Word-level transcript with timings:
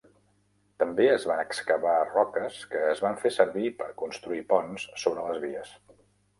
També 0.83 1.05
es 1.15 1.27
van 1.31 1.43
excavar 1.43 1.99
roques 2.07 2.57
que 2.73 2.83
es 2.95 3.05
van 3.09 3.21
fer 3.27 3.33
servir 3.37 3.75
per 3.85 3.93
construir 4.03 4.43
ponts 4.55 4.91
sobre 5.07 5.31
les 5.31 5.47
vies. 5.49 5.79